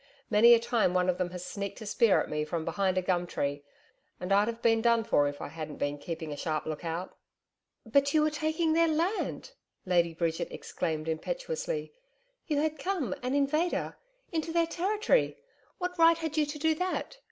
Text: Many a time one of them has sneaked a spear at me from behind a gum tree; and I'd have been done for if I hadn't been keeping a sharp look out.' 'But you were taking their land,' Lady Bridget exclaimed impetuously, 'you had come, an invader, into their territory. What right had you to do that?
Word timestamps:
Many 0.31 0.55
a 0.55 0.59
time 0.59 0.95
one 0.95 1.09
of 1.09 1.19
them 1.19 1.29
has 1.29 1.45
sneaked 1.45 1.79
a 1.79 1.85
spear 1.85 2.19
at 2.19 2.27
me 2.27 2.43
from 2.43 2.65
behind 2.65 2.97
a 2.97 3.03
gum 3.03 3.27
tree; 3.27 3.63
and 4.19 4.31
I'd 4.33 4.47
have 4.47 4.59
been 4.63 4.81
done 4.81 5.03
for 5.03 5.27
if 5.27 5.39
I 5.39 5.49
hadn't 5.49 5.77
been 5.77 5.99
keeping 5.99 6.33
a 6.33 6.35
sharp 6.35 6.65
look 6.65 6.83
out.' 6.83 7.15
'But 7.85 8.11
you 8.11 8.23
were 8.23 8.31
taking 8.31 8.73
their 8.73 8.87
land,' 8.87 9.51
Lady 9.85 10.15
Bridget 10.15 10.47
exclaimed 10.51 11.07
impetuously, 11.07 11.93
'you 12.47 12.57
had 12.61 12.79
come, 12.79 13.13
an 13.21 13.35
invader, 13.35 13.95
into 14.31 14.51
their 14.51 14.65
territory. 14.65 15.37
What 15.77 15.99
right 15.99 16.17
had 16.17 16.35
you 16.35 16.47
to 16.47 16.57
do 16.57 16.73
that? 16.73 17.19